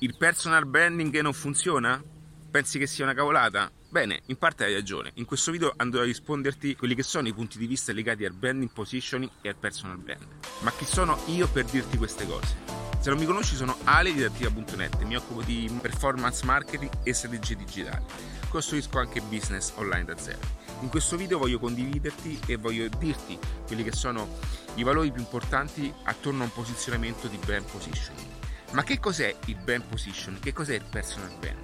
Il 0.00 0.14
personal 0.18 0.66
branding 0.66 1.20
non 1.20 1.32
funziona? 1.32 2.02
Pensi 2.50 2.78
che 2.78 2.86
sia 2.86 3.04
una 3.04 3.14
cavolata? 3.14 3.72
Bene, 3.88 4.20
in 4.26 4.36
parte 4.36 4.64
hai 4.64 4.74
ragione. 4.74 5.12
In 5.14 5.24
questo 5.24 5.50
video 5.50 5.72
andrò 5.74 6.02
a 6.02 6.04
risponderti 6.04 6.76
quelli 6.76 6.94
che 6.94 7.02
sono 7.02 7.28
i 7.28 7.32
punti 7.32 7.56
di 7.56 7.66
vista 7.66 7.94
legati 7.94 8.26
al 8.26 8.34
branding 8.34 8.70
positioning 8.70 9.30
e 9.40 9.48
al 9.48 9.56
personal 9.56 9.96
brand. 9.96 10.26
Ma 10.60 10.70
chi 10.72 10.84
sono 10.84 11.18
io 11.28 11.48
per 11.48 11.64
dirti 11.64 11.96
queste 11.96 12.26
cose? 12.26 12.56
Se 13.00 13.08
non 13.08 13.18
mi 13.18 13.24
conosci 13.24 13.56
sono 13.56 13.74
Ale 13.84 14.12
di 14.12 14.22
Attiva.net, 14.22 15.00
mi 15.04 15.16
occupo 15.16 15.40
di 15.42 15.74
performance 15.80 16.44
marketing 16.44 16.90
e 17.02 17.14
strategie 17.14 17.56
digitali. 17.56 18.04
Costruisco 18.50 18.98
anche 18.98 19.22
business 19.22 19.72
online 19.76 20.04
da 20.04 20.18
zero. 20.18 20.40
In 20.80 20.90
questo 20.90 21.16
video 21.16 21.38
voglio 21.38 21.58
condividerti 21.58 22.38
e 22.46 22.56
voglio 22.56 22.86
dirti 22.98 23.38
quelli 23.66 23.82
che 23.82 23.92
sono 23.92 24.28
i 24.74 24.82
valori 24.82 25.10
più 25.10 25.22
importanti 25.22 25.90
attorno 26.02 26.42
a 26.42 26.44
un 26.44 26.52
posizionamento 26.52 27.28
di 27.28 27.38
brand 27.38 27.64
positioning. 27.70 28.35
Ma 28.72 28.82
che 28.82 28.98
cos'è 28.98 29.34
il 29.46 29.56
brand 29.56 29.84
position? 29.84 30.38
Che 30.40 30.52
cos'è 30.52 30.74
il 30.74 30.84
personal 30.90 31.32
brand? 31.38 31.58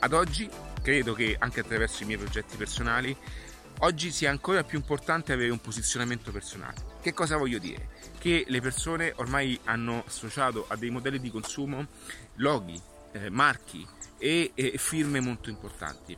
Ad 0.00 0.12
oggi 0.12 0.48
credo 0.82 1.14
che 1.14 1.36
anche 1.38 1.60
attraverso 1.60 2.02
i 2.02 2.06
miei 2.06 2.18
progetti 2.18 2.56
personali 2.56 3.16
oggi 3.80 4.10
sia 4.10 4.30
ancora 4.30 4.64
più 4.64 4.78
importante 4.78 5.32
avere 5.32 5.50
un 5.50 5.60
posizionamento 5.60 6.32
personale. 6.32 6.98
Che 7.00 7.12
cosa 7.14 7.36
voglio 7.36 7.58
dire? 7.58 7.88
Che 8.18 8.44
le 8.46 8.60
persone 8.60 9.12
ormai 9.16 9.58
hanno 9.64 10.04
associato 10.06 10.66
a 10.68 10.76
dei 10.76 10.90
modelli 10.90 11.18
di 11.18 11.30
consumo 11.30 11.86
loghi, 12.36 12.80
eh, 13.12 13.30
marchi 13.30 13.86
e, 14.18 14.52
e 14.54 14.74
firme 14.76 15.20
molto 15.20 15.48
importanti 15.48 16.16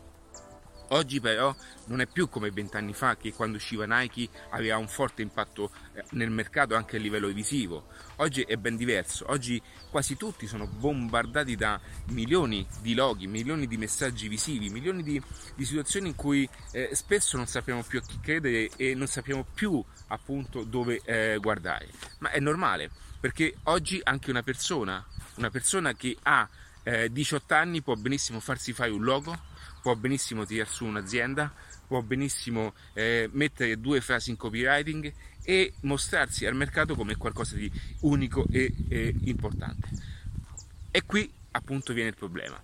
Oggi 0.89 1.21
però 1.21 1.55
non 1.87 2.01
è 2.01 2.07
più 2.07 2.29
come 2.29 2.51
vent'anni 2.51 2.93
fa 2.93 3.17
che 3.17 3.33
quando 3.33 3.57
usciva 3.57 3.87
Nike 3.87 4.29
aveva 4.51 4.77
un 4.77 4.89
forte 4.89 5.23
impatto 5.23 5.71
eh, 5.95 6.05
nel 6.11 6.31
mercato 6.31 6.75
anche 6.75 6.97
a 6.97 7.01
livello 7.01 7.29
visivo. 7.29 7.87
Oggi 8.17 8.43
è 8.43 8.57
ben 8.57 8.77
diverso, 8.77 9.25
oggi 9.29 9.61
quasi 9.91 10.17
tutti 10.17 10.47
sono 10.47 10.67
bombardati 10.67 11.57
da 11.57 11.81
milioni 12.09 12.67
di 12.81 12.95
loghi, 12.95 13.27
milioni 13.27 13.67
di 13.67 13.77
messaggi 13.77 14.29
visivi, 14.29 14.69
milioni 14.69 15.03
di, 15.03 15.21
di 15.55 15.65
situazioni 15.65 16.09
in 16.09 16.15
cui 16.15 16.49
eh, 16.73 16.91
spesso 16.93 17.37
non 17.37 17.47
sappiamo 17.47 17.83
più 17.83 17.99
a 17.99 18.03
chi 18.03 18.19
credere 18.21 18.71
e 18.77 18.95
non 18.95 19.07
sappiamo 19.07 19.45
più 19.55 19.83
appunto 20.09 20.63
dove 20.65 21.01
eh, 21.05 21.39
guardare. 21.41 21.89
Ma 22.19 22.31
è 22.31 22.39
normale 22.39 22.91
perché 23.19 23.55
oggi 23.65 24.01
anche 24.03 24.31
una 24.31 24.43
persona, 24.43 25.05
una 25.37 25.51
persona 25.51 25.95
che 25.95 26.17
ha 26.23 26.49
eh, 26.83 27.11
18 27.11 27.55
anni 27.55 27.81
può 27.81 27.95
benissimo 27.95 28.41
farsi 28.41 28.73
fare 28.73 28.91
un 28.91 29.03
logo 29.03 29.51
può 29.83 29.95
benissimo 29.97 30.47
tirare 30.47 30.71
su 30.71 30.85
un'azienda, 30.85 31.53
può 31.87 32.01
benissimo 32.01 32.73
eh, 32.95 33.29
mettere 33.33 33.81
due 33.81 34.01
frasi 34.01 34.31
in 34.31 34.37
copywriting 34.37 35.13
e 35.43 35.75
mostrarsi 35.81 36.47
al 36.47 36.55
mercato 36.55 36.95
come 36.95 37.17
qualcosa 37.17 37.57
di 37.57 37.71
unico 38.01 38.47
e, 38.51 38.73
e 38.89 39.15
importante. 39.25 39.89
E 40.91 41.03
qui 41.05 41.31
appunto 41.51 41.93
viene 41.93 42.11
il 42.11 42.15
problema. 42.15 42.63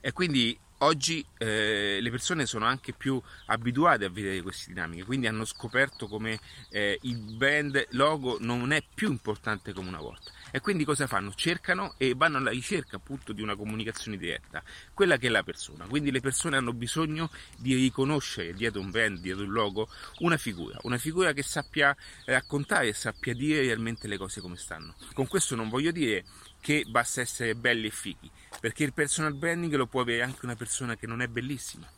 E 0.00 0.12
quindi 0.12 0.56
oggi 0.78 1.24
eh, 1.38 1.98
le 2.00 2.10
persone 2.10 2.46
sono 2.46 2.66
anche 2.66 2.92
più 2.92 3.20
abituate 3.46 4.04
a 4.04 4.10
vedere 4.10 4.42
queste 4.42 4.72
dinamiche, 4.72 5.04
quindi 5.04 5.26
hanno 5.26 5.44
scoperto 5.44 6.06
come 6.08 6.38
eh, 6.70 6.98
il 7.02 7.16
brand 7.16 7.86
logo 7.90 8.38
non 8.40 8.72
è 8.72 8.82
più 8.94 9.10
importante 9.10 9.72
come 9.72 9.88
una 9.88 10.00
volta. 10.00 10.32
E 10.50 10.60
quindi 10.60 10.84
cosa 10.84 11.06
fanno? 11.06 11.34
Cercano 11.34 11.94
e 11.98 12.14
vanno 12.16 12.38
alla 12.38 12.50
ricerca 12.50 12.96
appunto 12.96 13.32
di 13.32 13.42
una 13.42 13.56
comunicazione 13.56 14.16
diretta, 14.16 14.62
quella 14.94 15.16
che 15.16 15.26
è 15.26 15.30
la 15.30 15.42
persona. 15.42 15.86
Quindi 15.86 16.10
le 16.10 16.20
persone 16.20 16.56
hanno 16.56 16.72
bisogno 16.72 17.30
di 17.58 17.74
riconoscere 17.74 18.54
dietro 18.54 18.80
un 18.80 18.90
brand, 18.90 19.18
dietro 19.18 19.44
un 19.44 19.50
logo, 19.50 19.88
una 20.20 20.36
figura, 20.36 20.78
una 20.82 20.98
figura 20.98 21.32
che 21.32 21.42
sappia 21.42 21.94
raccontare 22.24 22.88
e 22.88 22.92
sappia 22.94 23.34
dire 23.34 23.60
realmente 23.62 24.08
le 24.08 24.16
cose 24.16 24.40
come 24.40 24.56
stanno. 24.56 24.94
Con 25.12 25.26
questo 25.26 25.56
non 25.56 25.68
voglio 25.68 25.90
dire 25.90 26.24
che 26.66 26.84
basta 26.84 27.20
essere 27.20 27.54
belli 27.54 27.86
e 27.86 27.90
fighi, 27.90 28.28
perché 28.60 28.82
il 28.82 28.92
personal 28.92 29.34
branding 29.34 29.72
lo 29.76 29.86
può 29.86 30.00
avere 30.00 30.24
anche 30.24 30.44
una 30.44 30.56
persona 30.56 30.96
che 30.96 31.06
non 31.06 31.22
è 31.22 31.28
bellissima, 31.28 31.88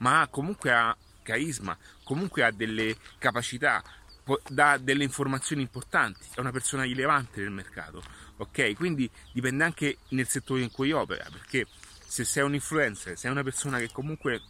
ma 0.00 0.28
comunque 0.30 0.70
ha 0.70 0.94
carisma, 1.22 1.74
comunque 2.02 2.42
ha 2.42 2.50
delle 2.50 2.98
capacità, 3.16 3.82
dà 4.50 4.76
delle 4.76 5.04
informazioni 5.04 5.62
importanti, 5.62 6.20
è 6.34 6.40
una 6.40 6.50
persona 6.50 6.82
rilevante 6.82 7.40
nel 7.40 7.50
mercato, 7.50 8.04
ok? 8.36 8.74
Quindi 8.74 9.10
dipende 9.32 9.64
anche 9.64 9.96
nel 10.08 10.28
settore 10.28 10.60
in 10.60 10.70
cui 10.70 10.92
opera, 10.92 11.26
perché 11.32 11.66
se 12.06 12.24
sei 12.24 12.42
un 12.42 12.52
influencer, 12.52 13.16
sei 13.16 13.30
una 13.30 13.42
persona 13.42 13.78
che 13.78 13.90
comunque 13.90 14.42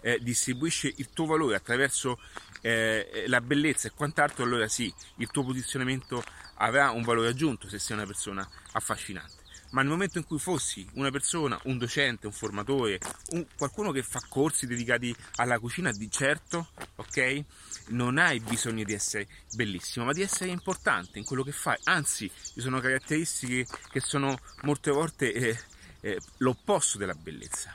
eh, 0.00 0.18
distribuisce 0.20 0.92
il 0.96 1.10
tuo 1.10 1.26
valore 1.26 1.54
attraverso 1.54 2.18
eh, 2.62 3.26
la 3.28 3.40
bellezza 3.40 3.86
e 3.86 3.92
quant'altro, 3.92 4.42
allora 4.42 4.66
sì, 4.66 4.92
il 5.18 5.30
tuo 5.30 5.44
posizionamento 5.44 6.24
avrà 6.60 6.90
un 6.90 7.02
valore 7.02 7.28
aggiunto 7.28 7.68
se 7.68 7.78
sei 7.78 7.96
una 7.96 8.06
persona 8.06 8.48
affascinante. 8.72 9.38
Ma 9.70 9.82
nel 9.82 9.90
momento 9.90 10.18
in 10.18 10.24
cui 10.24 10.38
fossi 10.38 10.84
una 10.94 11.10
persona, 11.10 11.58
un 11.64 11.78
docente, 11.78 12.26
un 12.26 12.32
formatore, 12.32 12.98
un, 13.30 13.46
qualcuno 13.56 13.92
che 13.92 14.02
fa 14.02 14.20
corsi 14.28 14.66
dedicati 14.66 15.14
alla 15.36 15.60
cucina, 15.60 15.92
di 15.92 16.10
certo, 16.10 16.70
ok? 16.96 17.44
Non 17.88 18.18
hai 18.18 18.40
bisogno 18.40 18.82
di 18.82 18.92
essere 18.92 19.28
bellissimo, 19.54 20.06
ma 20.06 20.12
di 20.12 20.22
essere 20.22 20.50
importante 20.50 21.18
in 21.18 21.24
quello 21.24 21.44
che 21.44 21.52
fai. 21.52 21.76
Anzi, 21.84 22.28
ci 22.52 22.60
sono 22.60 22.80
caratteristiche 22.80 23.64
che 23.90 24.00
sono 24.00 24.36
molte 24.62 24.90
volte 24.90 25.32
eh, 25.32 25.58
eh, 26.00 26.20
l'opposto 26.38 26.98
della 26.98 27.14
bellezza. 27.14 27.72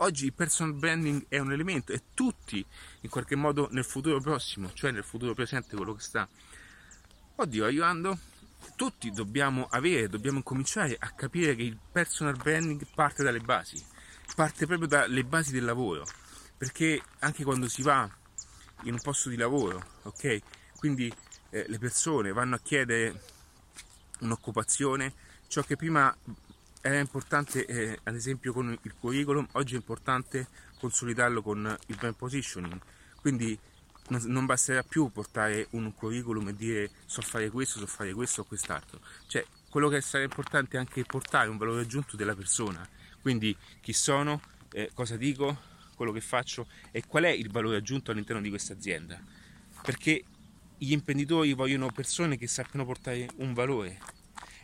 Oggi 0.00 0.26
il 0.26 0.32
personal 0.32 0.74
branding 0.74 1.26
è 1.28 1.38
un 1.38 1.52
elemento 1.52 1.92
e 1.92 2.02
tutti 2.14 2.64
in 3.00 3.10
qualche 3.10 3.36
modo 3.36 3.68
nel 3.70 3.84
futuro 3.84 4.20
prossimo, 4.20 4.72
cioè 4.72 4.90
nel 4.90 5.04
futuro 5.04 5.34
presente, 5.34 5.76
quello 5.76 5.94
che 5.94 6.02
sta, 6.02 6.28
oddio, 7.40 7.66
arrivando, 7.66 8.18
tutti 8.74 9.10
dobbiamo 9.12 9.68
avere, 9.70 10.08
dobbiamo 10.08 10.42
cominciare 10.42 10.96
a 10.98 11.10
capire 11.10 11.54
che 11.54 11.62
il 11.62 11.78
personal 11.92 12.36
branding 12.36 12.84
parte 12.92 13.22
dalle 13.22 13.38
basi, 13.38 13.80
parte 14.34 14.66
proprio 14.66 14.88
dalle 14.88 15.22
basi 15.22 15.52
del 15.52 15.64
lavoro, 15.64 16.04
perché 16.56 17.00
anche 17.20 17.44
quando 17.44 17.68
si 17.68 17.82
va 17.82 18.10
in 18.82 18.92
un 18.92 19.00
posto 19.00 19.28
di 19.28 19.36
lavoro, 19.36 19.84
ok? 20.02 20.38
Quindi 20.78 21.12
eh, 21.50 21.64
le 21.68 21.78
persone 21.78 22.32
vanno 22.32 22.56
a 22.56 22.60
chiedere 22.60 23.22
un'occupazione, 24.20 25.12
ciò 25.46 25.62
che 25.62 25.76
prima 25.76 26.14
era 26.80 26.98
importante, 26.98 27.66
eh, 27.66 28.00
ad 28.02 28.16
esempio 28.16 28.52
con 28.52 28.76
il 28.82 28.94
curriculum, 28.98 29.46
oggi 29.52 29.74
è 29.74 29.76
importante 29.76 30.48
consolidarlo 30.80 31.40
con 31.42 31.76
il 31.86 31.96
brand 31.96 32.16
positioning. 32.16 32.80
Quindi 33.20 33.56
non, 34.08 34.22
non 34.26 34.46
basterà 34.46 34.82
più 34.82 35.10
portare 35.10 35.68
un 35.70 35.92
curriculum 35.94 36.48
e 36.48 36.56
dire 36.56 36.90
so 37.06 37.20
fare 37.22 37.50
questo, 37.50 37.78
so 37.78 37.86
fare 37.86 38.12
questo 38.12 38.42
o 38.42 38.44
quest'altro. 38.44 39.00
Cioè, 39.26 39.44
quello 39.70 39.88
che 39.88 40.00
sarà 40.00 40.24
importante 40.24 40.76
è 40.76 40.80
anche 40.80 41.04
portare 41.04 41.48
un 41.48 41.56
valore 41.56 41.82
aggiunto 41.82 42.16
della 42.16 42.34
persona. 42.34 42.86
Quindi 43.20 43.56
chi 43.80 43.92
sono, 43.92 44.40
eh, 44.72 44.90
cosa 44.94 45.16
dico, 45.16 45.76
quello 45.94 46.12
che 46.12 46.20
faccio 46.20 46.66
e 46.90 47.04
qual 47.06 47.24
è 47.24 47.30
il 47.30 47.50
valore 47.50 47.76
aggiunto 47.76 48.10
all'interno 48.10 48.40
di 48.40 48.48
questa 48.48 48.72
azienda. 48.72 49.20
Perché 49.82 50.24
gli 50.78 50.92
imprenditori 50.92 51.52
vogliono 51.52 51.90
persone 51.90 52.38
che 52.38 52.46
sappiano 52.46 52.84
portare 52.84 53.28
un 53.36 53.52
valore 53.52 53.98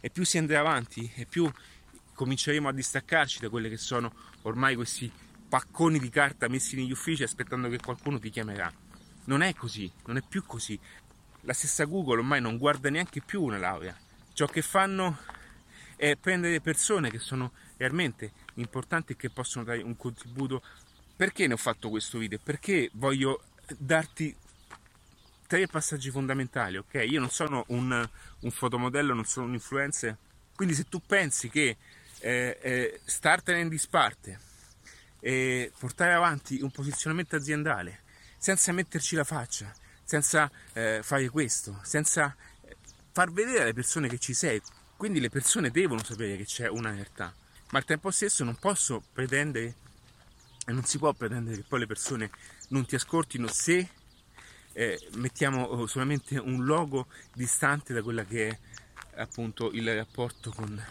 e 0.00 0.10
più 0.10 0.24
si 0.24 0.38
andrà 0.38 0.60
avanti 0.60 1.10
e 1.16 1.26
più 1.26 1.50
cominceremo 2.14 2.68
a 2.68 2.72
distaccarci 2.72 3.40
da 3.40 3.48
quelli 3.48 3.68
che 3.68 3.76
sono 3.76 4.12
ormai 4.42 4.76
questi 4.76 5.10
pacconi 5.48 5.98
di 5.98 6.08
carta 6.08 6.48
messi 6.48 6.76
negli 6.76 6.92
uffici 6.92 7.22
aspettando 7.24 7.68
che 7.68 7.78
qualcuno 7.78 8.18
ti 8.18 8.30
chiamerà. 8.30 8.83
Non 9.26 9.42
è 9.42 9.54
così, 9.54 9.90
non 10.06 10.16
è 10.16 10.22
più 10.22 10.44
così. 10.44 10.78
La 11.42 11.52
stessa 11.52 11.84
Google 11.84 12.18
ormai 12.18 12.40
non 12.40 12.58
guarda 12.58 12.90
neanche 12.90 13.20
più 13.20 13.42
una 13.42 13.58
laurea. 13.58 13.96
Ciò 14.32 14.46
che 14.46 14.62
fanno 14.62 15.18
è 15.96 16.16
prendere 16.16 16.60
persone 16.60 17.10
che 17.10 17.18
sono 17.18 17.52
realmente 17.76 18.32
importanti 18.54 19.12
e 19.12 19.16
che 19.16 19.30
possono 19.30 19.64
dare 19.64 19.82
un 19.82 19.96
contributo. 19.96 20.62
Perché 21.16 21.46
ne 21.46 21.54
ho 21.54 21.58
fatto 21.58 21.90
questo 21.90 22.18
video? 22.18 22.38
Perché 22.42 22.90
voglio 22.94 23.42
darti 23.78 24.34
tre 25.46 25.66
passaggi 25.66 26.10
fondamentali, 26.10 26.76
ok? 26.76 27.04
Io 27.06 27.20
non 27.20 27.30
sono 27.30 27.64
un, 27.68 28.08
un 28.40 28.50
fotomodello, 28.50 29.14
non 29.14 29.24
sono 29.24 29.46
un 29.46 29.54
influencer, 29.54 30.16
quindi 30.54 30.74
se 30.74 30.84
tu 30.84 31.00
pensi 31.00 31.48
che 31.48 31.76
eh, 32.20 32.58
eh, 32.60 33.00
startene 33.04 33.60
in 33.60 33.68
disparte 33.68 34.40
e 35.20 35.72
portare 35.78 36.12
avanti 36.12 36.60
un 36.60 36.70
posizionamento 36.70 37.36
aziendale 37.36 38.02
senza 38.44 38.72
metterci 38.72 39.16
la 39.16 39.24
faccia, 39.24 39.72
senza 40.04 40.50
eh, 40.74 41.00
fare 41.02 41.30
questo, 41.30 41.80
senza 41.82 42.36
eh, 42.60 42.76
far 43.10 43.32
vedere 43.32 43.62
alle 43.62 43.72
persone 43.72 44.06
che 44.06 44.18
ci 44.18 44.34
sei. 44.34 44.60
Quindi 44.98 45.18
le 45.18 45.30
persone 45.30 45.70
devono 45.70 46.04
sapere 46.04 46.36
che 46.36 46.44
c'è 46.44 46.68
una 46.68 46.90
realtà, 46.90 47.34
ma 47.70 47.78
al 47.78 47.86
tempo 47.86 48.10
stesso 48.10 48.44
non 48.44 48.56
posso 48.56 49.02
pretendere 49.14 49.74
e 50.66 50.72
non 50.72 50.84
si 50.84 50.98
può 50.98 51.14
pretendere 51.14 51.56
che 51.56 51.64
poi 51.66 51.78
le 51.78 51.86
persone 51.86 52.30
non 52.68 52.84
ti 52.84 52.96
ascoltino 52.96 53.46
se 53.46 53.88
eh, 54.74 55.08
mettiamo 55.14 55.62
oh, 55.62 55.86
solamente 55.86 56.36
un 56.36 56.66
logo 56.66 57.06
distante 57.32 57.94
da 57.94 58.02
quella 58.02 58.26
che 58.26 58.48
è 58.48 58.58
appunto 59.22 59.70
il 59.70 59.90
rapporto 59.94 60.50
con, 60.50 60.84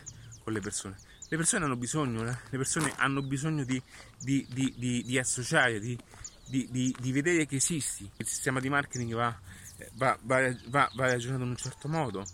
con 0.43 0.53
le 0.53 0.59
persone 0.59 0.97
le 1.33 1.39
persone 1.39 1.65
hanno 1.65 1.75
bisogno, 1.75 2.29
eh? 2.29 2.37
le 2.49 2.57
persone 2.57 2.93
hanno 2.97 3.23
bisogno 3.23 3.63
di, 3.63 3.81
di, 4.19 4.45
di, 4.51 5.03
di 5.03 5.17
associare, 5.17 5.79
di, 5.79 5.97
vedere 6.49 7.45
che 7.45 7.57
esisti. 7.57 8.09
Il 8.17 8.27
sistema 8.27 8.59
di 8.59 8.69
marketing 8.69 9.13
va, 9.13 9.37
va, 9.93 10.17
va, 10.21 10.55
va 10.67 10.89
ragionato 10.95 11.43
in 11.43 11.49
un 11.49 11.55
certo 11.55 11.87
modo, 11.87 12.25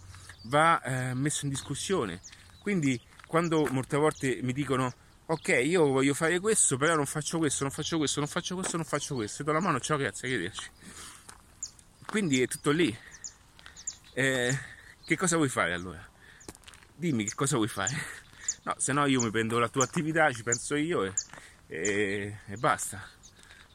va 0.43 0.81
eh, 0.81 1.13
messo 1.13 1.45
in 1.45 1.51
discussione. 1.51 2.21
Quindi 2.59 2.99
quando 3.27 3.67
molte 3.71 3.97
volte 3.97 4.39
mi 4.41 4.53
dicono 4.53 4.91
ok 5.25 5.47
io 5.63 5.85
voglio 5.85 6.15
fare 6.15 6.39
questo 6.39 6.77
però 6.77 6.95
non 6.95 7.05
faccio 7.05 7.37
questo 7.37 7.63
non 7.63 7.71
faccio 7.71 7.99
questo 7.99 8.19
non 8.19 8.27
faccio 8.27 8.55
questo 8.55 8.77
non 8.77 8.85
faccio 8.87 9.13
questo 9.13 9.43
e 9.43 9.45
do 9.45 9.51
la 9.51 9.59
mano 9.59 9.79
ciao 9.79 9.97
grazie 9.97 10.27
arrivederci 10.27 10.71
quindi 12.09 12.41
è 12.41 12.47
tutto 12.47 12.71
lì. 12.71 12.95
Eh, 14.13 14.57
che 15.05 15.15
cosa 15.15 15.35
vuoi 15.35 15.47
fare 15.47 15.73
allora? 15.73 16.03
Dimmi 16.95 17.23
che 17.23 17.35
cosa 17.35 17.55
vuoi 17.55 17.67
fare. 17.67 17.93
No 18.61 18.75
se 18.77 18.91
no 18.91 19.05
io 19.05 19.21
mi 19.21 19.31
prendo 19.31 19.57
la 19.57 19.69
tua 19.69 19.85
attività 19.85 20.29
ci 20.33 20.43
penso 20.43 20.75
io 20.75 21.05
e, 21.05 21.13
e, 21.67 22.39
e 22.45 22.57
basta 22.57 23.01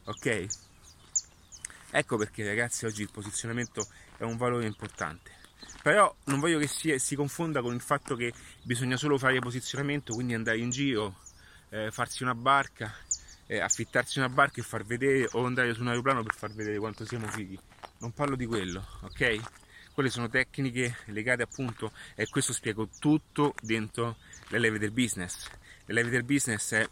ok 0.05 0.47
ecco 1.91 2.17
perché 2.17 2.45
ragazzi 2.45 2.85
oggi 2.85 3.01
il 3.01 3.11
posizionamento 3.11 3.87
è 4.17 4.23
un 4.23 4.37
valore 4.37 4.65
importante 4.65 5.31
però 5.81 6.13
non 6.25 6.39
voglio 6.39 6.57
che 6.59 6.67
si, 6.67 6.97
si 6.97 7.15
confonda 7.15 7.61
con 7.61 7.73
il 7.73 7.81
fatto 7.81 8.15
che 8.15 8.33
bisogna 8.63 8.97
solo 8.97 9.17
fare 9.17 9.39
posizionamento 9.39 10.13
quindi 10.13 10.33
andare 10.33 10.57
in 10.57 10.69
giro 10.69 11.23
eh, 11.75 11.91
farsi 11.91 12.23
una 12.23 12.35
barca, 12.35 12.93
eh, 13.47 13.59
affittarsi 13.59 14.19
una 14.19 14.29
barca 14.29 14.61
e 14.61 14.63
far 14.63 14.85
vedere 14.85 15.27
o 15.33 15.45
andare 15.45 15.73
su 15.73 15.81
un 15.81 15.89
aeroplano 15.89 16.23
per 16.23 16.33
far 16.33 16.51
vedere 16.53 16.77
quanto 16.77 17.05
siamo 17.05 17.27
fighi. 17.27 17.59
Non 17.99 18.13
parlo 18.13 18.35
di 18.35 18.45
quello, 18.45 18.85
ok? 19.01 19.39
Quelle 19.93 20.09
sono 20.09 20.29
tecniche 20.29 20.97
legate 21.05 21.43
appunto 21.43 21.91
e 22.15 22.27
questo 22.27 22.53
spiego 22.53 22.89
tutto 22.99 23.53
dentro 23.61 24.17
l'elevator 24.49 24.91
business. 24.91 25.49
L'elevator 25.85 26.23
business 26.23 26.73
è 26.73 26.89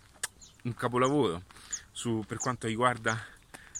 un 0.63 0.73
capolavoro 0.73 1.43
su, 1.91 2.23
per 2.27 2.37
quanto 2.37 2.67
riguarda 2.67 3.25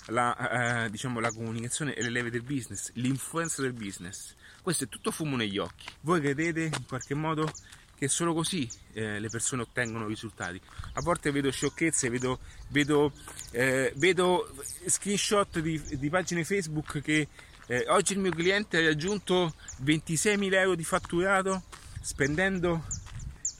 la, 0.07 0.85
eh, 0.85 0.89
diciamo, 0.89 1.19
la 1.19 1.31
comunicazione 1.31 1.93
e 1.93 2.01
l'elevator 2.01 2.41
business, 2.41 2.91
l'influenza 2.93 3.61
del 3.61 3.73
business. 3.73 4.35
Questo 4.61 4.85
è 4.85 4.87
tutto 4.87 5.11
fumo 5.11 5.35
negli 5.35 5.57
occhi. 5.57 5.85
Voi 6.01 6.19
credete 6.19 6.63
in 6.63 6.85
qualche 6.87 7.13
modo 7.13 7.51
che 7.95 8.07
solo 8.07 8.33
così 8.33 8.69
eh, 8.93 9.19
le 9.19 9.29
persone 9.29 9.61
ottengono 9.61 10.07
risultati. 10.07 10.59
A 10.93 11.01
volte 11.01 11.31
vedo 11.31 11.51
sciocchezze, 11.51 12.09
vedo, 12.09 12.39
vedo, 12.69 13.13
eh, 13.51 13.93
vedo 13.95 14.53
screenshot 14.87 15.59
di, 15.59 15.81
di, 15.97 16.09
pagine 16.09 16.43
Facebook 16.43 16.99
che 17.01 17.27
eh, 17.67 17.85
oggi 17.87 18.13
il 18.13 18.19
mio 18.19 18.31
cliente 18.31 18.77
ha 18.77 18.85
raggiunto 18.85 19.53
26.000 19.83 20.53
euro 20.53 20.75
di 20.75 20.83
fatturato 20.83 21.63
spendendo 22.01 22.85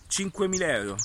5.000 0.10 0.62
euro. 0.62 0.98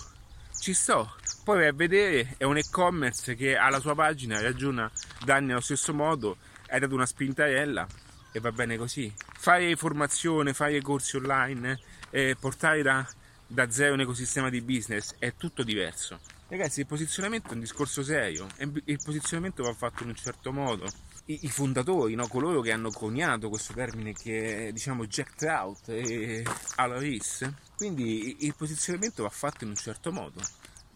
Ci 0.59 0.75
sto. 0.75 1.18
Poi 1.49 1.57
vai 1.57 1.69
a 1.69 1.73
vedere, 1.73 2.35
è 2.37 2.45
un 2.45 2.59
e-commerce 2.59 3.35
che 3.35 3.57
ha 3.57 3.71
la 3.71 3.81
sua 3.81 3.95
pagina, 3.95 4.39
ragiona 4.39 4.93
danni 5.25 5.53
allo 5.53 5.63
stesso 5.63 5.95
modo, 5.95 6.37
hai 6.69 6.79
dato 6.79 6.93
una 6.93 7.07
spintarella 7.07 7.87
e 8.33 8.39
va 8.39 8.53
bene 8.53 8.77
così. 8.77 9.11
Fare 9.17 9.75
formazione, 9.75 10.53
fare 10.53 10.83
corsi 10.83 11.17
online, 11.17 11.81
eh, 12.11 12.37
portare 12.39 12.83
da 12.83 13.09
da 13.47 13.71
zero 13.71 13.95
un 13.95 14.01
ecosistema 14.01 14.51
di 14.51 14.61
business 14.61 15.15
è 15.19 15.33
tutto 15.39 15.63
diverso. 15.63 16.21
Ragazzi, 16.49 16.81
il 16.81 16.87
posizionamento 16.87 17.49
è 17.49 17.55
un 17.55 17.61
discorso 17.61 18.03
serio 18.03 18.47
il 18.59 19.01
posizionamento 19.03 19.63
va 19.63 19.73
fatto 19.73 20.03
in 20.03 20.11
un 20.11 20.17
certo 20.17 20.53
modo. 20.53 20.87
I, 21.27 21.39
i 21.45 21.49
fondatori, 21.49 22.15
no? 22.15 22.27
coloro 22.27 22.61
che 22.61 22.73
hanno 22.73 22.91
coniato 22.91 23.49
questo 23.49 23.73
termine 23.73 24.13
che 24.13 24.69
è 24.69 24.73
diciamo 24.73 25.07
Jack 25.07 25.35
Trout 25.35 25.89
e 25.89 26.45
Al 26.77 26.91
Rees, 26.93 27.51
quindi 27.75 28.45
il 28.45 28.55
posizionamento 28.55 29.23
va 29.23 29.31
fatto 29.31 29.65
in 29.65 29.71
un 29.71 29.77
certo 29.77 30.13
modo 30.13 30.41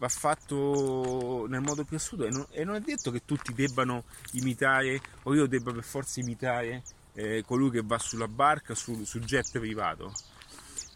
va 0.03 0.09
fatto 0.09 1.47
nel 1.49 1.61
modo 1.61 1.85
più 1.85 1.97
assoluto 1.97 2.27
e 2.27 2.31
non, 2.33 2.45
e 2.51 2.65
non, 2.65 2.75
è 2.75 2.81
detto 2.81 3.13
che 3.13 3.23
tutti 3.25 3.55
debbano 3.55 4.03
imitare 4.33 5.01
o 5.23 5.33
io 5.33 5.47
debba 5.47 5.73
per 5.73 5.85
forza 5.85 6.19
imitare 6.19 6.83
eh, 7.13 7.45
colui 7.47 7.71
che 7.71 7.83
va 7.85 8.01
sulla 8.01 8.27
barca 8.27 8.75
sul, 8.75 9.07
sul 9.07 9.23
jet 9.23 9.61
privato 9.61 10.13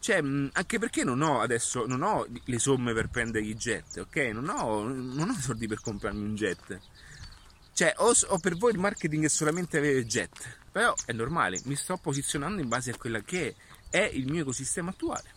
cioè, 0.01 0.17
anche 0.17 0.77
perché 0.77 1.05
non 1.05 1.21
ho 1.21 1.39
adesso 1.39 1.85
non 1.85 2.01
ho 2.01 2.27
le 2.43 2.59
somme 2.59 2.93
per 2.93 3.07
prendere 3.07 3.45
i 3.45 3.55
jet, 3.55 3.97
ok? 3.97 4.15
Non 4.33 4.49
ho, 4.49 4.83
non 4.83 5.29
ho 5.29 5.33
soldi 5.39 5.67
per 5.67 5.81
comprarmi 5.81 6.23
un 6.23 6.35
jet. 6.35 6.79
Cioè, 7.73 7.93
o, 7.97 8.13
o, 8.27 8.39
per 8.39 8.55
voi 8.55 8.71
il 8.71 8.79
marketing 8.79 9.25
è 9.25 9.29
solamente 9.29 9.77
avere 9.77 10.05
jet, 10.05 10.59
però 10.71 10.93
è 11.05 11.11
normale, 11.11 11.59
mi 11.65 11.75
sto 11.75 11.97
posizionando 11.97 12.61
in 12.61 12.69
base 12.69 12.91
a 12.91 12.97
quella 12.97 13.21
che 13.21 13.55
è 13.89 14.09
il 14.13 14.31
mio 14.31 14.41
ecosistema 14.41 14.91
attuale. 14.91 15.36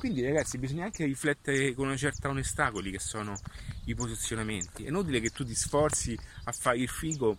Quindi 0.00 0.22
ragazzi 0.24 0.56
bisogna 0.56 0.84
anche 0.84 1.04
riflettere 1.04 1.74
con 1.74 1.84
una 1.86 1.96
certa 1.96 2.30
onestà 2.30 2.70
quelli 2.70 2.90
che 2.90 2.98
sono 2.98 3.38
i 3.84 3.94
posizionamenti. 3.94 4.84
È 4.84 4.88
inutile 4.88 5.20
che 5.20 5.28
tu 5.28 5.44
ti 5.44 5.54
sforzi 5.54 6.18
a 6.44 6.52
fare 6.52 6.78
il 6.78 6.88
figo, 6.88 7.36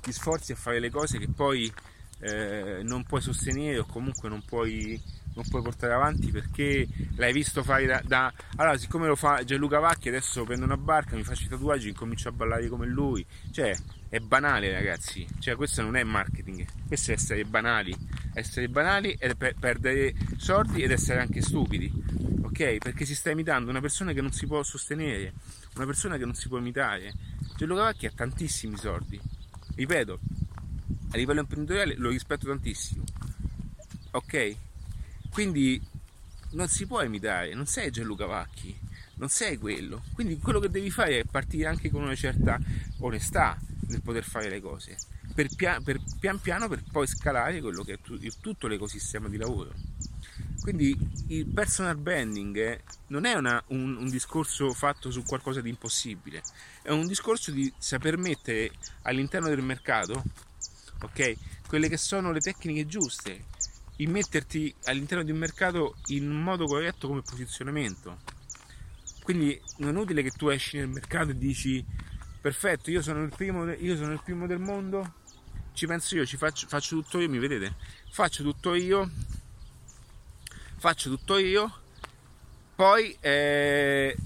ti 0.00 0.10
sforzi 0.10 0.50
a 0.50 0.56
fare 0.56 0.80
le 0.80 0.90
cose 0.90 1.18
che 1.18 1.28
poi 1.28 1.72
eh, 2.18 2.80
non 2.82 3.04
puoi 3.04 3.20
sostenere 3.20 3.78
o 3.78 3.86
comunque 3.86 4.28
non 4.28 4.42
puoi 4.44 5.00
non 5.34 5.44
puoi 5.48 5.62
portare 5.62 5.92
avanti 5.92 6.32
perché 6.32 6.86
l'hai 7.14 7.32
visto 7.32 7.62
fare 7.62 7.86
da, 7.86 8.02
da... 8.04 8.32
allora 8.56 8.76
siccome 8.76 9.06
lo 9.06 9.16
fa 9.16 9.44
Gianluca 9.44 9.78
Vacchi 9.78 10.08
adesso 10.08 10.42
prendo 10.44 10.64
una 10.64 10.76
barca 10.76 11.14
mi 11.14 11.22
faccio 11.22 11.44
i 11.44 11.48
tatuaggi 11.48 11.90
incomincio 11.90 12.28
a 12.28 12.32
ballare 12.32 12.66
come 12.66 12.86
lui. 12.86 13.24
Cioè 13.52 13.72
è 14.08 14.18
banale 14.18 14.72
ragazzi. 14.72 15.24
Cioè 15.38 15.54
questo 15.54 15.80
non 15.80 15.94
è 15.94 16.02
marketing. 16.02 16.66
Questo 16.88 17.12
è 17.12 17.14
essere 17.14 17.44
banali 17.44 17.96
essere 18.34 18.68
banali 18.68 19.12
e 19.12 19.34
per 19.34 19.54
perdere 19.58 20.14
soldi 20.36 20.82
ed 20.82 20.90
essere 20.90 21.20
anche 21.20 21.40
stupidi 21.40 21.90
ok? 22.42 22.78
Perché 22.78 23.04
si 23.04 23.14
sta 23.14 23.30
imitando 23.30 23.70
una 23.70 23.80
persona 23.80 24.12
che 24.12 24.20
non 24.20 24.32
si 24.32 24.46
può 24.46 24.62
sostenere 24.62 25.32
una 25.74 25.86
persona 25.86 26.16
che 26.16 26.24
non 26.24 26.34
si 26.34 26.48
può 26.48 26.58
imitare. 26.58 27.12
Gianluca 27.56 27.82
Vacchi 27.82 28.06
ha 28.06 28.12
tantissimi 28.14 28.76
soldi. 28.76 29.20
Ripeto 29.74 30.20
a 31.10 31.16
livello 31.16 31.40
imprenditoriale 31.40 31.94
lo 31.96 32.10
rispetto 32.10 32.46
tantissimo 32.46 33.04
ok? 34.14 34.56
Quindi 35.30 35.80
non 36.50 36.68
si 36.68 36.86
può 36.86 37.02
imitare, 37.02 37.54
non 37.54 37.66
sei 37.66 37.90
Gianluca 37.90 38.26
Vacchi, 38.26 38.76
non 39.16 39.28
sei 39.28 39.56
quello. 39.58 40.02
Quindi 40.12 40.38
quello 40.38 40.60
che 40.60 40.70
devi 40.70 40.90
fare 40.90 41.20
è 41.20 41.24
partire 41.24 41.66
anche 41.66 41.90
con 41.90 42.02
una 42.02 42.14
certa 42.14 42.58
onestà 42.98 43.58
nel 43.88 44.02
poter 44.02 44.24
fare 44.24 44.48
le 44.48 44.60
cose, 44.60 44.96
per, 45.34 45.48
pia- 45.54 45.80
per 45.80 46.00
pian 46.20 46.40
piano 46.40 46.68
per 46.68 46.82
poi 46.90 47.06
scalare 47.06 47.60
quello 47.60 47.82
che 47.82 47.94
è 47.94 48.30
tutto 48.40 48.66
l'ecosistema 48.68 49.28
di 49.28 49.36
lavoro. 49.36 49.72
Quindi 50.60 50.96
il 51.28 51.46
personal 51.46 51.96
branding 51.96 52.80
non 53.08 53.26
è 53.26 53.34
una, 53.34 53.62
un, 53.68 53.96
un, 53.96 54.08
discorso 54.08 54.72
fatto 54.72 55.10
su 55.10 55.22
qualcosa 55.22 55.60
di 55.60 55.68
impossibile, 55.68 56.42
è 56.82 56.90
un 56.90 57.06
discorso 57.06 57.50
di 57.50 57.70
saper 57.76 58.16
mettere 58.16 58.70
all'interno 59.02 59.48
del 59.48 59.62
mercato 59.62 60.22
okay, 61.02 61.36
quelle 61.68 61.88
che 61.88 61.98
sono 61.98 62.32
le 62.32 62.40
tecniche 62.40 62.86
giuste, 62.86 63.44
immetterti 63.96 64.74
all'interno 64.84 65.22
di 65.22 65.32
un 65.32 65.38
mercato 65.38 65.96
in 66.06 66.30
modo 66.30 66.64
corretto 66.64 67.08
come 67.08 67.22
posizionamento. 67.22 68.18
Quindi 69.22 69.60
non 69.78 69.96
è 69.96 70.00
utile 70.00 70.22
che 70.22 70.30
tu 70.30 70.48
esci 70.48 70.78
nel 70.78 70.88
mercato 70.88 71.30
e 71.30 71.38
dici 71.38 71.84
perfetto, 72.40 72.90
io 72.90 73.00
sono 73.00 73.22
il 73.22 73.32
primo, 73.34 73.70
io 73.70 73.96
sono 73.96 74.12
il 74.12 74.20
primo 74.22 74.46
del 74.46 74.58
mondo, 74.58 75.14
ci 75.74 75.86
penso 75.86 76.14
io, 76.16 76.24
ci 76.24 76.36
faccio, 76.36 76.66
faccio 76.66 76.96
tutto 76.96 77.20
io, 77.20 77.28
mi 77.28 77.38
vedete? 77.38 77.74
Faccio 78.10 78.42
tutto 78.42 78.74
io, 78.74 79.10
faccio 80.76 81.10
tutto 81.10 81.36
io, 81.36 81.80
poi 82.74 83.16
eh, 83.20 84.16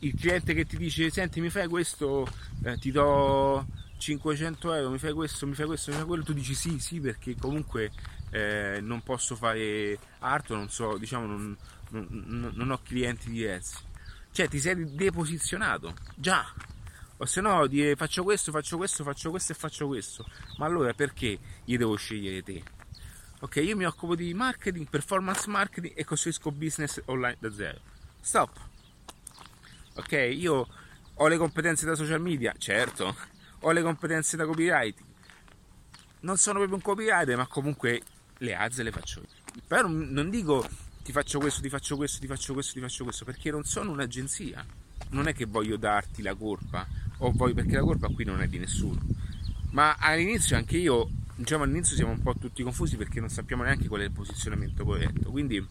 il 0.00 0.14
cliente 0.14 0.54
che 0.54 0.66
ti 0.66 0.76
dice 0.76 1.10
senti 1.10 1.40
mi 1.40 1.50
fai 1.50 1.66
questo, 1.66 2.26
eh, 2.64 2.78
ti 2.78 2.90
do 2.90 3.66
500 3.96 4.72
euro, 4.74 4.90
mi 4.90 4.98
fai 4.98 5.12
questo, 5.12 5.46
mi 5.46 5.54
fai 5.54 5.66
questo, 5.66 5.90
mi 5.90 5.96
fai 5.96 6.06
quello, 6.06 6.22
tu 6.22 6.32
dici 6.32 6.54
sì, 6.54 6.78
sì, 6.78 7.00
perché 7.00 7.34
comunque 7.36 7.90
eh, 8.30 8.78
non 8.80 9.02
posso 9.02 9.34
fare 9.34 9.98
art, 10.20 10.50
non 10.50 10.68
so, 10.68 10.96
diciamo, 10.98 11.26
non, 11.26 11.56
non, 11.90 12.52
non, 12.54 12.70
ho 12.70 12.80
clienti 12.82 13.30
diversi. 13.30 13.76
Cioè 14.30 14.48
ti 14.48 14.60
sei 14.60 14.94
deposizionato, 14.94 15.94
già. 16.14 16.46
O 17.18 17.26
se 17.26 17.40
no 17.40 17.66
dire 17.66 17.96
faccio 17.96 18.22
questo, 18.22 18.52
faccio 18.52 18.76
questo, 18.76 19.02
faccio 19.02 19.30
questo 19.30 19.52
e 19.52 19.54
faccio 19.54 19.86
questo. 19.86 20.24
Ma 20.56 20.66
allora 20.66 20.92
perché 20.94 21.38
io 21.64 21.78
devo 21.78 21.96
scegliere 21.96 22.42
te? 22.42 22.62
Ok, 23.40 23.56
io 23.56 23.76
mi 23.76 23.84
occupo 23.84 24.16
di 24.16 24.34
marketing, 24.34 24.88
performance 24.88 25.48
marketing 25.48 25.94
e 25.96 26.04
costruisco 26.04 26.50
business 26.50 27.00
online 27.06 27.36
da 27.40 27.52
zero. 27.52 27.80
Stop. 28.20 28.58
Ok, 29.94 30.12
io 30.12 30.66
ho 31.14 31.26
le 31.26 31.36
competenze 31.36 31.86
da 31.86 31.94
social 31.94 32.20
media, 32.20 32.54
certo. 32.56 33.16
Ho 33.60 33.70
le 33.72 33.82
competenze 33.82 34.36
da 34.36 34.44
copywriting. 34.44 35.06
Non 36.20 36.36
sono 36.36 36.58
proprio 36.58 36.76
un 36.76 36.82
copywriter, 36.82 37.36
ma 37.36 37.46
comunque 37.46 38.02
le 38.38 38.54
alze 38.54 38.84
le 38.84 38.92
faccio 38.92 39.20
io. 39.20 39.62
Però 39.66 39.88
non 39.88 40.30
dico 40.30 40.64
ti 41.02 41.10
faccio 41.12 41.38
questo, 41.38 41.60
ti 41.60 41.68
faccio 41.68 41.96
questo, 41.96 42.20
ti 42.20 42.26
faccio 42.26 42.52
questo, 42.52 42.72
ti 42.74 42.80
faccio 42.80 43.04
questo, 43.04 43.24
perché 43.24 43.50
non 43.50 43.64
sono 43.64 43.90
un'agenzia. 43.90 44.64
Non 45.10 45.26
è 45.26 45.32
che 45.32 45.46
voglio 45.46 45.76
darti 45.76 46.22
la 46.22 46.34
colpa, 46.34 46.86
o 47.18 47.32
voglio, 47.32 47.54
perché 47.54 47.76
la 47.76 47.82
colpa 47.82 48.08
qui 48.08 48.24
non 48.24 48.42
è 48.42 48.48
di 48.48 48.58
nessuno. 48.58 49.00
Ma 49.70 49.96
all'inizio 49.98 50.56
anche 50.56 50.76
io, 50.76 51.08
diciamo 51.34 51.64
all'inizio 51.64 51.96
siamo 51.96 52.12
un 52.12 52.22
po' 52.22 52.34
tutti 52.34 52.62
confusi 52.62 52.96
perché 52.96 53.20
non 53.20 53.28
sappiamo 53.28 53.62
neanche 53.62 53.88
qual 53.88 54.00
è 54.00 54.04
il 54.04 54.10
posizionamento 54.10 54.84
corretto. 54.84 55.30
Quindi 55.30 55.64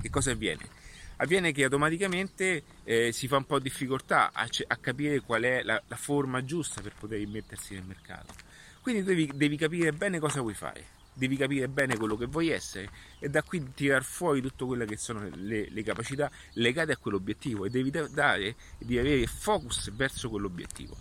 che 0.00 0.10
cosa 0.10 0.30
avviene? 0.30 0.74
Avviene 1.16 1.52
che 1.52 1.64
automaticamente 1.64 2.62
eh, 2.84 3.10
si 3.12 3.26
fa 3.26 3.36
un 3.36 3.46
po' 3.46 3.58
difficoltà 3.58 4.30
a, 4.32 4.46
a 4.66 4.76
capire 4.76 5.20
qual 5.20 5.42
è 5.42 5.62
la, 5.62 5.82
la, 5.86 5.96
forma 5.96 6.44
giusta 6.44 6.82
per 6.82 6.92
poter 6.98 7.20
immettersi 7.20 7.74
nel 7.74 7.84
mercato. 7.84 8.34
Quindi 8.82 9.02
devi, 9.02 9.30
devi 9.34 9.56
capire 9.56 9.92
bene 9.92 10.18
cosa 10.18 10.40
vuoi 10.40 10.54
fare 10.54 10.95
devi 11.16 11.36
capire 11.36 11.68
bene 11.68 11.96
quello 11.96 12.16
che 12.16 12.26
vuoi 12.26 12.50
essere 12.50 12.90
e 13.18 13.30
da 13.30 13.42
qui 13.42 13.72
tirar 13.72 14.04
fuori 14.04 14.42
tutte 14.42 14.66
quelle 14.66 14.84
che 14.84 14.98
sono 14.98 15.26
le, 15.34 15.70
le 15.70 15.82
capacità 15.82 16.30
legate 16.52 16.92
a 16.92 16.96
quell'obiettivo 16.98 17.64
e 17.64 17.70
devi 17.70 17.90
dare 17.90 18.54
devi 18.78 18.98
avere 18.98 19.26
focus 19.26 19.90
verso 19.94 20.28
quell'obiettivo. 20.28 20.96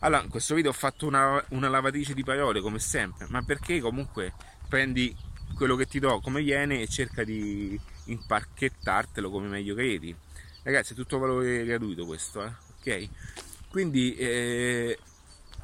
Allora, 0.00 0.22
in 0.22 0.30
questo 0.30 0.54
video 0.54 0.70
ho 0.70 0.74
fatto 0.74 1.06
una, 1.06 1.44
una 1.50 1.68
lavatrice 1.68 2.14
di 2.14 2.24
parole 2.24 2.62
come 2.62 2.78
sempre, 2.78 3.26
ma 3.28 3.42
perché 3.42 3.80
comunque 3.80 4.32
prendi 4.66 5.14
quello 5.54 5.76
che 5.76 5.84
ti 5.84 5.98
do 5.98 6.20
come 6.20 6.42
viene 6.42 6.80
e 6.80 6.88
cerca 6.88 7.22
di 7.22 7.78
imparchettartelo 8.06 9.30
come 9.30 9.48
meglio 9.48 9.74
credi. 9.74 10.16
Ragazzi, 10.62 10.94
è 10.94 10.96
tutto 10.96 11.18
valore 11.18 11.64
gratuito 11.66 12.06
questo, 12.06 12.42
eh? 12.42 12.52
ok? 12.78 13.08
Quindi 13.68 14.14
eh, 14.16 14.98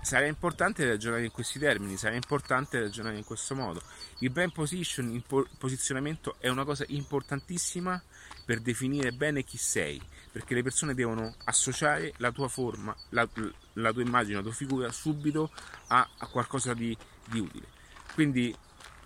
sarà 0.07 0.27
importante 0.27 0.87
ragionare 0.87 1.25
in 1.25 1.33
questi 1.33 1.59
termini, 1.59 1.97
sarà 1.97 2.15
importante 2.15 2.79
ragionare 2.79 3.17
in 3.17 3.25
questo 3.25 3.57
modo. 3.57 3.83
Il 4.21 4.31
brand 4.31 4.53
position, 4.53 5.11
il 5.11 5.25
posizionamento 5.59 6.37
è 6.39 6.47
una 6.47 6.65
cosa 6.65 6.85
importantissima 6.87 8.01
per 8.45 8.61
definire 8.61 9.11
bene 9.11 9.43
chi 9.43 9.59
sei, 9.59 10.01
perché 10.31 10.55
le 10.55 10.63
persone 10.63 10.95
devono 10.95 11.35
associare 11.47 12.13
la 12.19 12.31
tua 12.31 12.47
forma, 12.47 12.95
la, 13.09 13.29
la 13.73 13.93
tua 13.93 14.03
immagine, 14.03 14.37
la 14.37 14.43
tua 14.43 14.53
figura 14.53 14.93
subito 14.93 15.51
a, 15.89 16.09
a 16.19 16.27
qualcosa 16.29 16.73
di, 16.73 16.97
di, 17.25 17.41
utile. 17.41 17.67
Quindi 18.15 18.57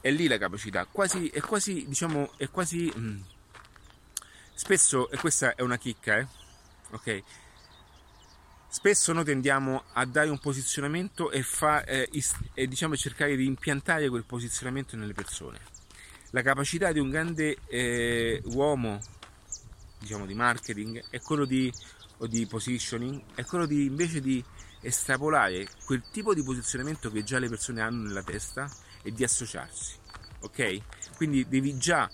è 0.03 0.11
lì 0.11 0.29
la 0.29 0.37
capacità, 0.37 0.85
quasi, 0.85 1.29
è 1.29 1.41
quasi, 1.41 1.87
diciamo, 1.89 2.33
è 2.37 2.51
quasi... 2.51 2.93
Mh, 2.95 3.01
mm, 3.01 3.21
spesso, 4.53 5.11
e 5.11 5.17
questa 5.17 5.55
è 5.55 5.63
una 5.63 5.79
chicca, 5.79 6.19
eh? 6.19 6.27
ok? 6.91 7.23
Spesso 8.73 9.13
noi 9.13 9.25
tendiamo 9.25 9.83
a 9.95 10.05
dare 10.05 10.29
un 10.29 10.39
posizionamento 10.39 11.33
e, 11.33 11.43
fa, 11.43 11.83
eh, 11.85 12.09
e 12.55 12.69
diciamo, 12.69 12.97
cercare 12.97 13.35
di 13.35 13.45
impiantare 13.45 14.09
quel 14.09 14.25
posizionamento 14.25 14.97
nelle 14.97 15.13
persone. 15.13 15.59
La 16.31 16.41
capacità 16.43 16.93
di 16.93 17.01
un 17.01 17.11
grande 17.11 17.57
eh, 17.67 18.41
uomo 18.53 19.01
diciamo, 19.99 20.25
di 20.25 20.35
marketing 20.35 21.03
è 21.11 21.21
quello 21.21 21.45
di, 21.47 21.71
o 22.19 22.29
di 22.29 22.47
positioning, 22.47 23.21
è 23.35 23.45
quello 23.45 23.67
di 23.67 23.87
invece 23.87 24.21
di 24.21 24.43
estrapolare 24.83 25.67
quel 25.85 26.05
tipo 26.13 26.33
di 26.33 26.45
posizionamento 26.45 27.11
che 27.11 27.25
già 27.25 27.41
le 27.41 27.49
persone 27.49 27.81
hanno 27.81 28.05
nella 28.05 28.23
testa 28.23 28.71
e 29.03 29.11
di 29.11 29.25
associarsi. 29.25 29.97
Ok? 30.43 31.17
Quindi 31.17 31.45
devi 31.49 31.77
già 31.77 32.09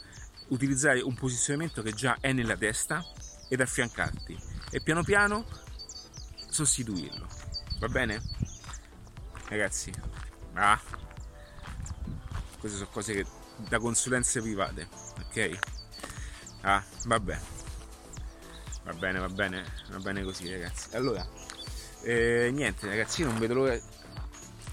utilizzare 0.48 1.02
un 1.02 1.14
posizionamento 1.14 1.82
che 1.82 1.92
già 1.92 2.16
è 2.18 2.32
nella 2.32 2.56
testa 2.56 3.04
ed 3.50 3.60
affiancarti 3.60 4.36
e 4.70 4.80
piano 4.80 5.04
piano 5.04 5.64
sostituirlo. 6.56 7.26
Va 7.78 7.88
bene? 7.88 8.22
Ragazzi, 9.48 9.92
ah, 10.54 10.80
queste 12.58 12.78
sono 12.78 12.90
cose 12.90 13.12
che 13.14 13.26
da 13.68 13.78
consulenze 13.78 14.40
private, 14.40 14.88
ok? 15.26 15.58
Ah, 16.62 16.82
vabbè. 17.04 17.38
Va 18.84 18.92
bene, 18.92 19.18
va 19.18 19.28
bene, 19.28 19.64
va 19.90 19.98
bene 19.98 20.22
così, 20.22 20.50
ragazzi. 20.50 20.94
Allora, 20.96 21.26
eh, 22.02 22.50
niente, 22.52 22.86
ragazzi, 22.86 23.22
non 23.22 23.38
vedo 23.38 23.54
l'ora 23.54 23.78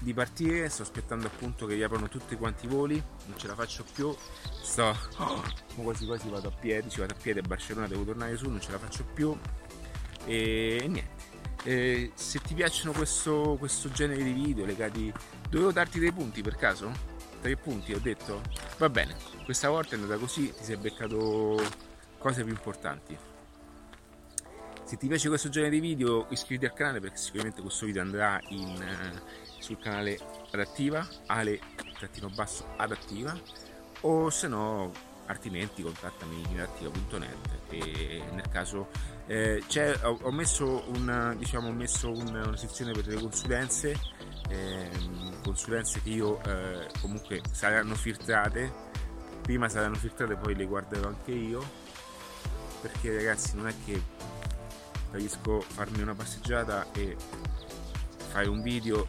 di 0.00 0.14
partire. 0.14 0.68
Sto 0.68 0.82
aspettando 0.82 1.26
appunto 1.26 1.66
che 1.66 1.74
riaprano 1.74 2.08
tutti 2.08 2.36
quanti 2.36 2.66
i 2.66 2.68
voli. 2.68 3.02
Non 3.26 3.38
ce 3.38 3.46
la 3.46 3.54
faccio 3.54 3.84
più. 3.92 4.14
Sto. 4.62 4.96
Oh, 5.16 5.42
quasi 5.82 6.06
quasi 6.06 6.28
vado 6.28 6.48
a 6.48 6.52
piedi. 6.52 6.90
Ci 6.90 7.00
vado 7.00 7.14
a 7.14 7.16
piedi 7.20 7.40
a 7.40 7.42
Barcellona, 7.42 7.88
devo 7.88 8.04
tornare 8.04 8.36
su, 8.36 8.48
non 8.48 8.60
ce 8.60 8.70
la 8.70 8.78
faccio 8.78 9.04
più. 9.04 9.36
E 10.26 10.84
niente. 10.88 11.33
Eh, 11.64 12.12
se 12.14 12.40
ti 12.40 12.54
piacciono 12.54 12.92
questo, 12.92 13.56
questo, 13.58 13.90
genere 13.90 14.22
di 14.22 14.32
video 14.32 14.66
legati 14.66 15.12
dovevo 15.48 15.72
darti 15.72 15.98
dei 15.98 16.12
punti 16.12 16.42
per 16.42 16.56
caso? 16.56 17.12
tre 17.44 17.56
punti 17.56 17.92
ho 17.92 18.00
detto 18.00 18.40
va 18.78 18.88
bene 18.88 19.14
questa 19.44 19.68
volta 19.68 19.94
è 19.94 19.98
andata 19.98 20.18
così 20.18 20.50
ti 20.50 20.64
sei 20.64 20.78
beccato 20.78 21.62
cose 22.16 22.42
più 22.42 22.54
importanti 22.54 23.14
se 24.82 24.96
ti 24.96 25.06
piace 25.06 25.28
questo 25.28 25.50
genere 25.50 25.72
di 25.72 25.80
video 25.80 26.24
iscriviti 26.30 26.64
al 26.64 26.72
canale 26.72 27.00
perché 27.00 27.18
sicuramente 27.18 27.60
questo 27.60 27.84
video 27.84 28.00
andrà 28.00 28.40
in, 28.48 28.80
eh, 28.80 29.20
sul 29.58 29.78
canale 29.78 30.18
adattiva 30.52 31.06
ale-adattiva 31.26 33.38
o 34.00 34.30
se 34.30 34.48
no 34.48 34.90
altrimenti 35.26 35.82
contattami 35.82 36.44
in 36.48 36.60
adattiva.net 36.60 37.48
e 37.68 38.22
nel 38.32 38.48
caso 38.48 38.88
eh, 39.26 39.62
ho, 40.02 40.18
ho, 40.22 40.30
messo, 40.30 40.84
una, 40.88 41.34
diciamo, 41.34 41.68
ho 41.68 41.72
messo 41.72 42.10
una, 42.10 42.46
una, 42.46 42.56
sezione 42.56 42.92
per 42.92 43.06
le 43.06 43.14
consulenze, 43.14 43.98
eh, 44.48 44.90
consulenze 45.42 46.02
che 46.02 46.10
io 46.10 46.42
eh, 46.44 46.88
comunque 47.00 47.40
saranno 47.50 47.94
filtrate, 47.94 48.72
prima 49.42 49.68
saranno 49.68 49.94
filtrate 49.94 50.36
poi 50.36 50.54
le 50.54 50.66
guarderò 50.66 51.08
anche 51.08 51.32
io, 51.32 51.62
perché 52.80 53.14
ragazzi 53.14 53.56
non 53.56 53.68
è 53.68 53.74
che 53.84 54.02
riesco 55.12 55.58
a 55.58 55.62
farmi 55.62 56.02
una 56.02 56.14
passeggiata 56.14 56.90
e 56.92 57.16
fare 58.30 58.48
un 58.48 58.62
video 58.62 59.08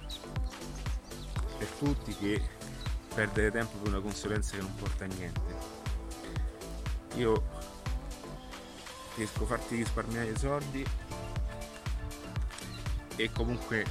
per 1.57 1.67
tutti 1.79 2.15
che 2.15 2.41
perdere 3.13 3.51
tempo 3.51 3.77
per 3.77 3.91
una 3.91 4.01
consulenza 4.01 4.55
che 4.55 4.62
non 4.62 4.75
porta 4.75 5.03
a 5.05 5.07
niente. 5.07 5.74
Io 7.15 7.54
riesco 9.15 9.43
a 9.43 9.48
farti 9.48 9.75
risparmiare 9.75 10.29
i 10.29 10.38
soldi 10.38 10.86
e 13.15 13.31
comunque 13.31 13.86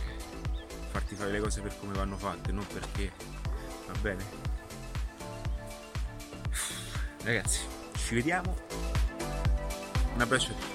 farti 0.90 1.14
fare 1.14 1.30
le 1.30 1.40
cose 1.40 1.60
per 1.60 1.78
come 1.78 1.94
vanno 1.94 2.16
fatte, 2.16 2.52
non 2.52 2.66
perché 2.66 3.12
va 3.86 3.98
bene. 4.00 4.24
Ragazzi, 7.22 7.60
ci 7.96 8.14
vediamo. 8.14 8.54
Un 10.14 10.20
abbraccio 10.20 10.52
a 10.52 10.54
tutti. 10.54 10.73